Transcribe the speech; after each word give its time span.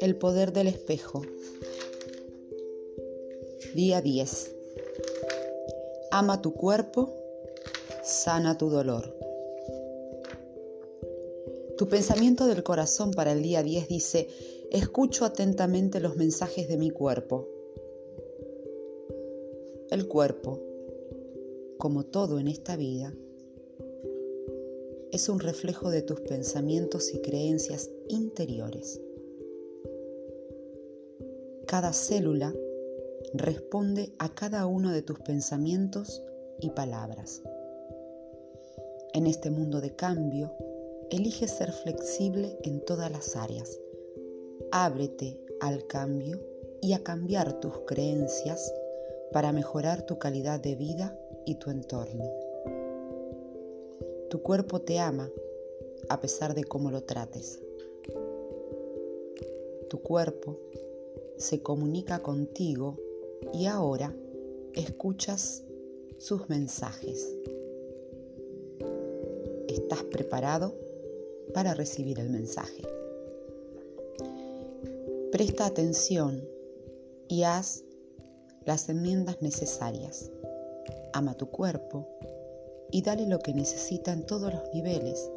El 0.00 0.16
poder 0.18 0.52
del 0.52 0.66
espejo. 0.66 1.22
Día 3.74 4.00
10. 4.00 4.54
Ama 6.10 6.42
tu 6.42 6.54
cuerpo, 6.54 7.14
sana 8.02 8.58
tu 8.58 8.70
dolor. 8.70 9.14
Tu 11.76 11.88
pensamiento 11.88 12.46
del 12.46 12.64
corazón 12.64 13.12
para 13.12 13.32
el 13.32 13.42
día 13.42 13.62
10 13.62 13.86
dice, 13.86 14.28
escucho 14.70 15.24
atentamente 15.24 16.00
los 16.00 16.16
mensajes 16.16 16.66
de 16.68 16.76
mi 16.76 16.90
cuerpo. 16.90 17.46
El 19.90 20.08
cuerpo, 20.08 20.60
como 21.78 22.04
todo 22.04 22.40
en 22.40 22.48
esta 22.48 22.76
vida, 22.76 23.14
es 25.12 25.28
un 25.28 25.40
reflejo 25.40 25.90
de 25.90 26.02
tus 26.02 26.20
pensamientos 26.20 27.14
y 27.14 27.20
creencias 27.20 27.90
interiores. 28.08 29.00
Cada 31.66 31.92
célula 31.92 32.54
responde 33.34 34.12
a 34.18 34.34
cada 34.34 34.66
uno 34.66 34.92
de 34.92 35.02
tus 35.02 35.20
pensamientos 35.20 36.22
y 36.60 36.70
palabras. 36.70 37.42
En 39.14 39.26
este 39.26 39.50
mundo 39.50 39.80
de 39.80 39.94
cambio, 39.94 40.52
elige 41.10 41.48
ser 41.48 41.72
flexible 41.72 42.58
en 42.62 42.84
todas 42.84 43.10
las 43.10 43.36
áreas. 43.36 43.80
Ábrete 44.70 45.40
al 45.60 45.86
cambio 45.86 46.40
y 46.82 46.92
a 46.92 47.02
cambiar 47.02 47.60
tus 47.60 47.80
creencias 47.86 48.72
para 49.32 49.52
mejorar 49.52 50.02
tu 50.02 50.18
calidad 50.18 50.60
de 50.60 50.74
vida 50.74 51.18
y 51.46 51.56
tu 51.56 51.70
entorno. 51.70 52.47
Tu 54.30 54.42
cuerpo 54.42 54.82
te 54.82 54.98
ama 54.98 55.30
a 56.10 56.20
pesar 56.20 56.54
de 56.54 56.64
cómo 56.64 56.90
lo 56.90 57.02
trates. 57.02 57.60
Tu 59.88 60.02
cuerpo 60.02 60.58
se 61.38 61.62
comunica 61.62 62.22
contigo 62.22 62.98
y 63.54 63.64
ahora 63.64 64.14
escuchas 64.74 65.64
sus 66.18 66.50
mensajes. 66.50 67.34
¿Estás 69.66 70.02
preparado 70.04 70.74
para 71.54 71.72
recibir 71.72 72.20
el 72.20 72.28
mensaje? 72.28 72.82
Presta 75.32 75.64
atención 75.64 76.46
y 77.28 77.44
haz 77.44 77.82
las 78.66 78.90
enmiendas 78.90 79.40
necesarias. 79.40 80.30
Ama 81.14 81.34
tu 81.34 81.46
cuerpo 81.50 82.06
y 82.90 83.02
dale 83.02 83.26
lo 83.26 83.38
que 83.38 83.54
necesita 83.54 84.12
en 84.12 84.24
todos 84.24 84.52
los 84.52 84.62
niveles 84.72 85.30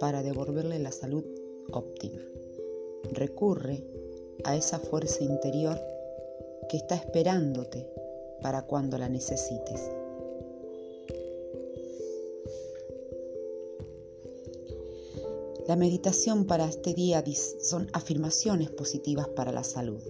para 0.00 0.22
devolverle 0.22 0.78
la 0.78 0.92
salud 0.92 1.24
óptima. 1.72 2.20
Recurre 3.12 3.84
a 4.44 4.56
esa 4.56 4.78
fuerza 4.78 5.24
interior 5.24 5.78
que 6.68 6.76
está 6.76 6.94
esperándote 6.94 7.88
para 8.40 8.62
cuando 8.62 8.98
la 8.98 9.08
necesites. 9.08 9.90
La 15.66 15.76
meditación 15.76 16.46
para 16.46 16.66
este 16.66 16.94
día 16.94 17.22
son 17.60 17.88
afirmaciones 17.92 18.70
positivas 18.70 19.28
para 19.28 19.52
la 19.52 19.64
salud. 19.64 20.02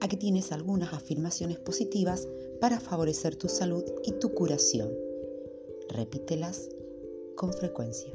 Aquí 0.00 0.18
tienes 0.18 0.52
algunas 0.52 0.92
afirmaciones 0.92 1.58
positivas 1.58 2.28
para 2.60 2.80
favorecer 2.80 3.36
tu 3.36 3.48
salud 3.48 3.84
y 4.04 4.12
tu 4.12 4.34
curación. 4.34 4.90
Repítelas 5.88 6.68
con 7.36 7.52
frecuencia. 7.52 8.12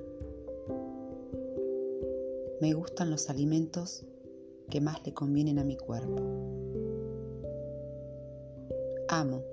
Me 2.62 2.74
gustan 2.74 3.10
los 3.10 3.30
alimentos 3.30 4.06
que 4.70 4.82
más 4.82 5.06
le 5.06 5.14
convienen 5.14 5.60
a 5.60 5.64
mi 5.64 5.78
cuerpo. 5.78 6.22
Amo 9.08 9.44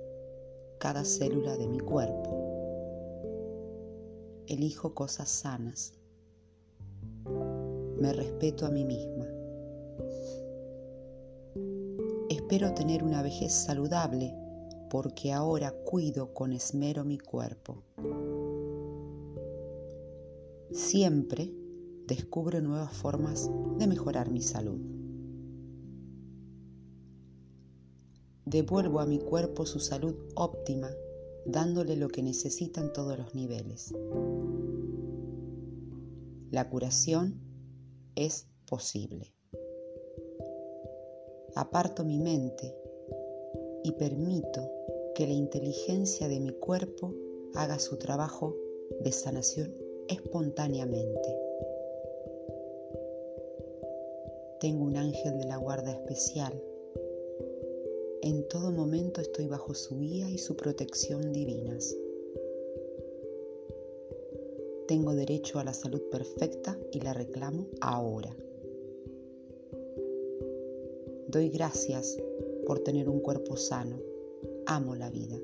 cada 0.77 1.03
célula 1.03 1.57
de 1.57 1.67
mi 1.67 1.79
cuerpo. 1.79 2.37
Elijo 4.47 4.93
cosas 4.93 5.29
sanas. 5.29 5.93
Me 7.99 8.13
respeto 8.13 8.65
a 8.65 8.69
mí 8.69 8.85
misma. 8.85 9.27
Espero 12.29 12.73
tener 12.73 13.03
una 13.03 13.21
vejez 13.21 13.51
saludable 13.51 14.33
porque 14.89 15.31
ahora 15.31 15.71
cuido 15.71 16.33
con 16.33 16.53
esmero 16.53 17.03
mi 17.03 17.17
cuerpo. 17.17 17.83
Siempre 20.71 21.53
descubro 22.07 22.61
nuevas 22.61 22.93
formas 22.93 23.49
de 23.77 23.87
mejorar 23.87 24.31
mi 24.31 24.41
salud. 24.41 24.79
Devuelvo 28.45 29.01
a 29.01 29.05
mi 29.05 29.19
cuerpo 29.19 29.65
su 29.65 29.79
salud 29.79 30.15
óptima, 30.35 30.89
dándole 31.45 31.97
lo 31.97 32.07
que 32.07 32.23
necesita 32.23 32.79
en 32.79 32.93
todos 32.93 33.17
los 33.17 33.35
niveles. 33.35 33.93
La 36.49 36.69
curación 36.69 37.41
es 38.15 38.47
posible. 38.65 39.33
Aparto 41.55 42.05
mi 42.05 42.19
mente 42.19 42.73
y 43.87 43.93
permito 43.93 44.69
que 45.15 45.25
la 45.25 45.31
inteligencia 45.31 46.27
de 46.27 46.41
mi 46.41 46.51
cuerpo 46.51 47.13
haga 47.55 47.79
su 47.79 47.95
trabajo 47.95 48.53
de 48.99 49.13
sanación 49.13 49.73
espontáneamente. 50.09 51.39
Tengo 54.59 54.83
un 54.83 54.97
ángel 54.97 55.37
de 55.37 55.45
la 55.45 55.55
guarda 55.55 55.91
especial. 55.91 56.61
En 58.23 58.45
todo 58.49 58.71
momento 58.71 59.21
estoy 59.21 59.47
bajo 59.47 59.73
su 59.73 59.97
guía 59.97 60.29
y 60.29 60.37
su 60.37 60.57
protección 60.57 61.31
divinas. 61.31 61.95
Tengo 64.89 65.15
derecho 65.15 65.59
a 65.59 65.63
la 65.63 65.73
salud 65.73 66.01
perfecta 66.11 66.77
y 66.91 66.99
la 66.99 67.13
reclamo 67.13 67.67
ahora. 67.79 68.35
Doy 71.29 71.49
gracias 71.49 72.17
por 72.67 72.79
tener 72.79 73.07
un 73.07 73.21
cuerpo 73.21 73.55
sano. 73.55 73.97
Amo 74.65 74.93
la 74.93 75.09
vida. 75.09 75.37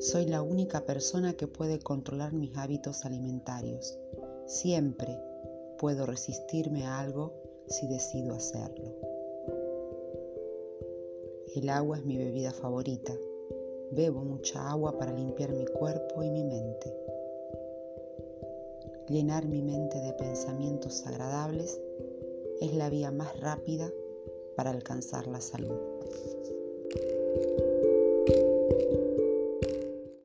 Soy 0.00 0.26
la 0.26 0.42
única 0.42 0.84
persona 0.84 1.32
que 1.32 1.46
puede 1.46 1.78
controlar 1.78 2.34
mis 2.34 2.54
hábitos 2.58 3.06
alimentarios. 3.06 3.98
Siempre 4.44 5.18
puedo 5.78 6.04
resistirme 6.04 6.84
a 6.84 7.00
algo 7.00 7.32
si 7.68 7.88
decido 7.88 8.34
hacerlo. 8.34 8.94
El 11.56 11.70
agua 11.70 11.96
es 11.96 12.04
mi 12.04 12.18
bebida 12.18 12.52
favorita. 12.52 13.14
Bebo 13.92 14.20
mucha 14.24 14.70
agua 14.70 14.98
para 14.98 15.14
limpiar 15.14 15.54
mi 15.54 15.64
cuerpo 15.64 16.22
y 16.22 16.28
mi 16.28 16.44
mente. 16.44 16.94
Llenar 19.08 19.48
mi 19.48 19.62
mente 19.62 19.98
de 19.98 20.12
pensamientos 20.12 21.06
agradables 21.06 21.80
es 22.60 22.74
la 22.74 22.90
vía 22.90 23.10
más 23.10 23.40
rápida 23.40 23.90
para 24.58 24.70
alcanzar 24.70 25.28
la 25.28 25.40
salud. 25.40 25.78